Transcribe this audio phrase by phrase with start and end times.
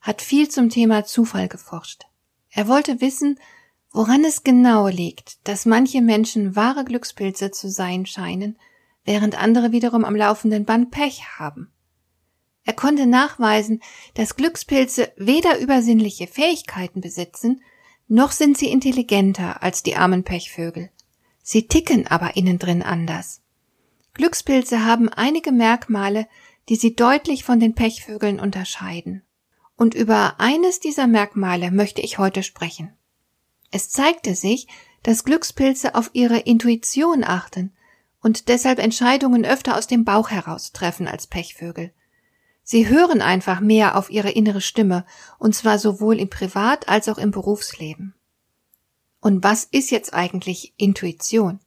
[0.00, 2.04] hat viel zum Thema Zufall geforscht.
[2.50, 3.38] Er wollte wissen,
[3.90, 8.58] woran es genau liegt, dass manche Menschen wahre Glückspilze zu sein scheinen,
[9.04, 11.72] während andere wiederum am laufenden Band Pech haben.
[12.64, 13.80] Er konnte nachweisen,
[14.14, 17.62] dass Glückspilze weder übersinnliche Fähigkeiten besitzen,
[18.08, 20.90] noch sind sie intelligenter als die armen Pechvögel.
[21.42, 23.40] Sie ticken aber innen drin anders.
[24.12, 26.26] Glückspilze haben einige Merkmale,
[26.68, 29.22] die sie deutlich von den Pechvögeln unterscheiden.
[29.78, 32.92] Und über eines dieser Merkmale möchte ich heute sprechen.
[33.70, 34.66] Es zeigte sich,
[35.04, 37.72] dass Glückspilze auf ihre Intuition achten
[38.20, 41.92] und deshalb Entscheidungen öfter aus dem Bauch heraus treffen als Pechvögel.
[42.64, 45.06] Sie hören einfach mehr auf ihre innere Stimme,
[45.38, 48.14] und zwar sowohl im Privat- als auch im Berufsleben.
[49.20, 51.60] Und was ist jetzt eigentlich Intuition?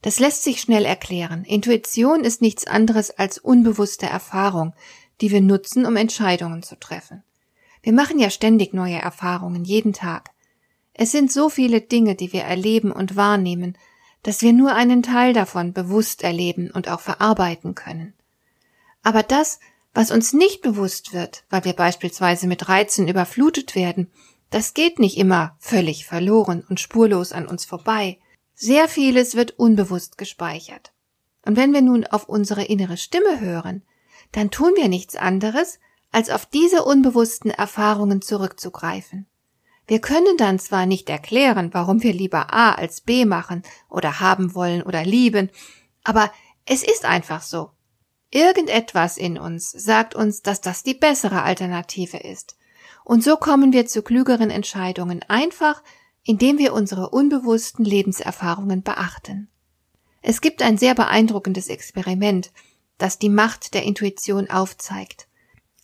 [0.00, 1.44] Das lässt sich schnell erklären.
[1.44, 4.72] Intuition ist nichts anderes als unbewusste Erfahrung,
[5.20, 7.22] die wir nutzen, um Entscheidungen zu treffen.
[7.82, 10.30] Wir machen ja ständig neue Erfahrungen, jeden Tag.
[10.94, 13.76] Es sind so viele Dinge, die wir erleben und wahrnehmen,
[14.22, 18.14] dass wir nur einen Teil davon bewusst erleben und auch verarbeiten können.
[19.02, 19.58] Aber das,
[19.94, 24.10] was uns nicht bewusst wird, weil wir beispielsweise mit Reizen überflutet werden,
[24.50, 28.18] das geht nicht immer völlig verloren und spurlos an uns vorbei.
[28.54, 30.92] Sehr vieles wird unbewusst gespeichert.
[31.44, 33.82] Und wenn wir nun auf unsere innere Stimme hören,
[34.30, 35.80] dann tun wir nichts anderes,
[36.12, 39.26] als auf diese unbewussten Erfahrungen zurückzugreifen.
[39.86, 44.54] Wir können dann zwar nicht erklären, warum wir lieber A als B machen oder haben
[44.54, 45.50] wollen oder lieben,
[46.04, 46.30] aber
[46.64, 47.70] es ist einfach so.
[48.30, 52.56] Irgendetwas in uns sagt uns, dass das die bessere Alternative ist.
[53.04, 55.82] Und so kommen wir zu klügeren Entscheidungen einfach,
[56.22, 59.48] indem wir unsere unbewussten Lebenserfahrungen beachten.
[60.22, 62.52] Es gibt ein sehr beeindruckendes Experiment,
[62.96, 65.26] das die Macht der Intuition aufzeigt.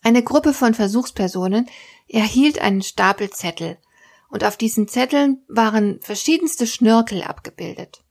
[0.08, 1.68] Eine Gruppe von Versuchspersonen
[2.08, 3.76] erhielt einen Stapel Zettel,
[4.30, 8.04] und auf diesen Zetteln waren verschiedenste Schnörkel abgebildet.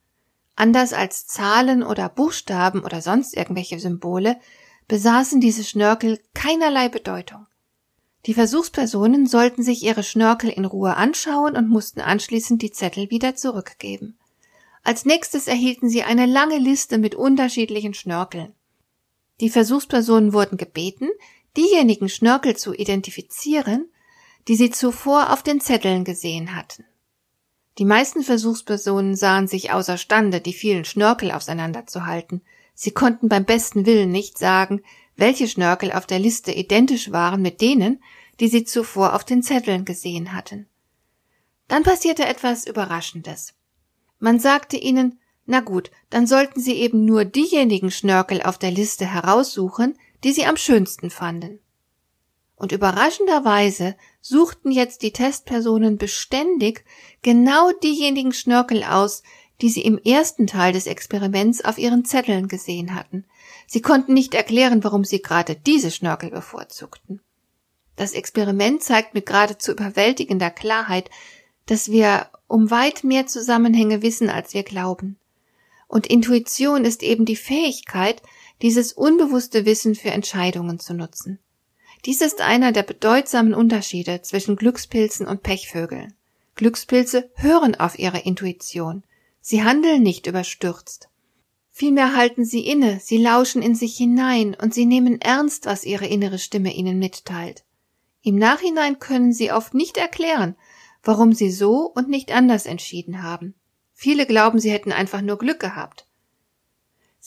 [0.55, 4.39] Anders als Zahlen oder Buchstaben oder sonst irgendwelche Symbole
[4.87, 7.47] besaßen diese Schnörkel keinerlei Bedeutung.
[8.27, 13.35] Die Versuchspersonen sollten sich ihre Schnörkel in Ruhe anschauen und mussten anschließend die Zettel wieder
[13.35, 14.19] zurückgeben.
[14.83, 18.53] Als nächstes erhielten sie eine lange Liste mit unterschiedlichen Schnörkeln.
[19.39, 21.09] Die Versuchspersonen wurden gebeten,
[21.57, 23.89] diejenigen Schnörkel zu identifizieren,
[24.47, 26.85] die sie zuvor auf den Zetteln gesehen hatten.
[27.77, 32.41] Die meisten Versuchspersonen sahen sich außerstande, die vielen Schnörkel auseinanderzuhalten.
[32.73, 34.81] Sie konnten beim besten Willen nicht sagen,
[35.15, 38.01] welche Schnörkel auf der Liste identisch waren mit denen,
[38.39, 40.67] die sie zuvor auf den Zetteln gesehen hatten.
[41.67, 43.53] Dann passierte etwas Überraschendes.
[44.19, 49.05] Man sagte ihnen, na gut, dann sollten sie eben nur diejenigen Schnörkel auf der Liste
[49.05, 51.59] heraussuchen, die sie am schönsten fanden.
[52.55, 56.83] Und überraschenderweise suchten jetzt die Testpersonen beständig
[57.21, 59.21] genau diejenigen Schnörkel aus,
[59.61, 63.25] die sie im ersten Teil des Experiments auf ihren Zetteln gesehen hatten.
[63.67, 67.21] Sie konnten nicht erklären, warum sie gerade diese Schnörkel bevorzugten.
[67.95, 71.09] Das Experiment zeigt mit geradezu überwältigender Klarheit,
[71.65, 75.17] dass wir um weit mehr Zusammenhänge wissen, als wir glauben.
[75.87, 78.21] Und Intuition ist eben die Fähigkeit,
[78.61, 81.39] dieses unbewusste Wissen für Entscheidungen zu nutzen.
[82.05, 86.13] Dies ist einer der bedeutsamen Unterschiede zwischen Glückspilzen und Pechvögeln.
[86.55, 89.03] Glückspilze hören auf ihre Intuition.
[89.41, 91.09] Sie handeln nicht überstürzt.
[91.71, 96.07] Vielmehr halten sie inne, sie lauschen in sich hinein und sie nehmen ernst, was ihre
[96.07, 97.63] innere Stimme ihnen mitteilt.
[98.23, 100.55] Im Nachhinein können sie oft nicht erklären,
[101.03, 103.53] warum sie so und nicht anders entschieden haben.
[103.93, 106.06] Viele glauben, sie hätten einfach nur Glück gehabt.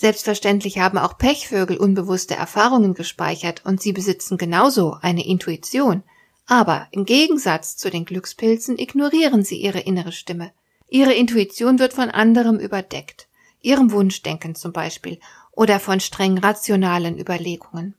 [0.00, 6.04] Selbstverständlich haben auch Pechvögel unbewusste Erfahrungen gespeichert und sie besitzen genauso eine Intuition.
[6.46, 10.52] Aber im Gegensatz zu den Glückspilzen ignorieren sie ihre innere Stimme.
[10.88, 13.28] Ihre Intuition wird von anderem überdeckt,
[13.60, 15.20] ihrem Wunschdenken zum Beispiel
[15.52, 17.94] oder von streng rationalen Überlegungen.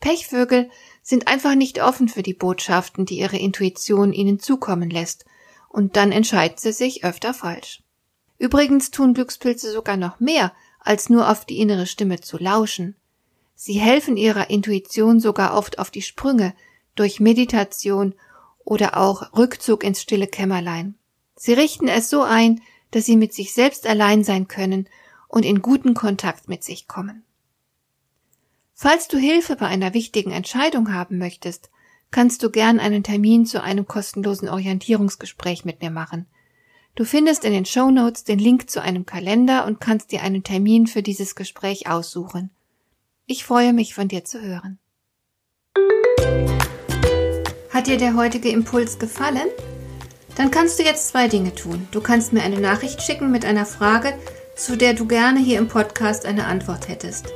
[0.00, 0.68] Pechvögel
[1.04, 5.24] sind einfach nicht offen für die Botschaften, die ihre Intuition ihnen zukommen lässt,
[5.68, 7.80] und dann entscheiden sie sich öfter falsch.
[8.38, 10.52] Übrigens tun Glückspilze sogar noch mehr,
[10.84, 12.94] als nur auf die innere Stimme zu lauschen.
[13.56, 16.54] Sie helfen ihrer Intuition sogar oft auf die Sprünge
[16.94, 18.14] durch Meditation
[18.64, 20.94] oder auch Rückzug ins stille Kämmerlein.
[21.36, 22.60] Sie richten es so ein,
[22.90, 24.88] dass sie mit sich selbst allein sein können
[25.28, 27.24] und in guten Kontakt mit sich kommen.
[28.74, 31.70] Falls du Hilfe bei einer wichtigen Entscheidung haben möchtest,
[32.10, 36.26] kannst du gern einen Termin zu einem kostenlosen Orientierungsgespräch mit mir machen.
[36.96, 40.44] Du findest in den Show Notes den Link zu einem Kalender und kannst dir einen
[40.44, 42.50] Termin für dieses Gespräch aussuchen.
[43.26, 44.78] Ich freue mich, von dir zu hören.
[47.70, 49.48] Hat dir der heutige Impuls gefallen?
[50.36, 51.88] Dann kannst du jetzt zwei Dinge tun.
[51.90, 54.16] Du kannst mir eine Nachricht schicken mit einer Frage,
[54.54, 57.26] zu der du gerne hier im Podcast eine Antwort hättest.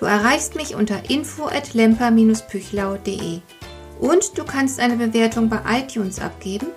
[0.00, 3.38] Du erreichst mich unter info@lemper-püchlau.de.
[4.00, 6.66] Und du kannst eine Bewertung bei iTunes abgeben–